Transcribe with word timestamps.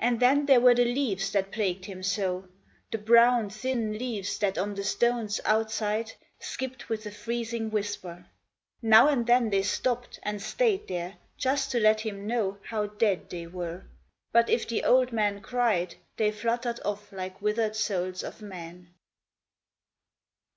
And 0.00 0.18
then 0.18 0.46
there 0.46 0.60
were 0.60 0.74
the 0.74 0.84
leaves 0.84 1.30
that 1.30 1.52
plagued 1.52 1.84
him 1.84 2.02
so! 2.02 2.48
The 2.90 2.98
brown, 2.98 3.48
thin 3.48 3.96
leaves 3.96 4.38
that 4.38 4.58
on 4.58 4.74
the 4.74 4.82
stones 4.82 5.40
outside 5.44 6.14
Skipped 6.40 6.88
with 6.88 7.06
a 7.06 7.12
freezing 7.12 7.70
whisper. 7.70 8.26
Now 8.82 9.06
and 9.06 9.24
then 9.24 9.50
They 9.50 9.62
stopped, 9.62 10.18
and 10.24 10.42
stayed 10.42 10.88
there 10.88 11.18
just 11.38 11.70
to 11.70 11.78
let 11.78 12.00
him 12.00 12.26
know 12.26 12.58
How 12.64 12.86
dead 12.86 13.30
they 13.30 13.46
were; 13.46 13.84
but 14.32 14.50
if 14.50 14.66
the 14.66 14.82
old 14.82 15.12
man 15.12 15.40
cried, 15.40 15.94
They 16.16 16.32
fluttered 16.32 16.80
off 16.84 17.12
like 17.12 17.40
withered 17.40 17.76
souls 17.76 18.24
of 18.24 18.42
men. 18.42 18.92